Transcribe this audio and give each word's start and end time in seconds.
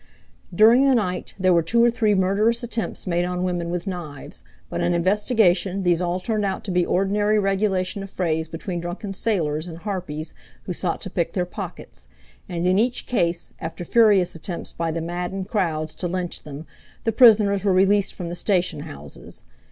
During 0.51 0.87
the 0.89 0.95
night 0.95 1.35
there 1.37 1.53
were 1.53 1.61
two 1.61 1.83
or 1.83 1.91
three 1.91 2.15
murderous 2.15 2.63
attempts 2.63 3.05
made 3.05 3.23
on 3.23 3.43
women 3.43 3.69
with 3.69 3.85
knives, 3.85 4.43
but 4.67 4.81
on 4.81 4.95
investigation 4.95 5.83
these 5.83 6.01
all 6.01 6.19
turned 6.19 6.43
out 6.43 6.63
to 6.63 6.71
be 6.71 6.83
ordinary 6.83 7.37
regulation 7.37 8.01
affrays 8.01 8.47
between 8.47 8.79
drunken 8.81 9.13
sailors 9.13 9.67
and 9.67 9.77
harpies 9.77 10.33
who 10.63 10.73
sought 10.73 11.01
to 11.01 11.11
pick 11.11 11.33
their 11.33 11.45
pockets, 11.45 12.07
and 12.49 12.65
in 12.65 12.79
each 12.79 13.05
case, 13.05 13.53
after 13.59 13.85
furious 13.85 14.33
attempts 14.33 14.73
by 14.73 14.89
the 14.89 15.01
maddened 15.01 15.49
crowds 15.49 15.93
to 15.93 16.07
lynch 16.07 16.41
them, 16.41 16.65
the 17.03 17.11
prisoners 17.11 17.63
were 17.63 17.71
released 17.71 18.15
from 18.15 18.27
the 18.27 18.35
station 18.35 18.79
houses. 18.79 19.43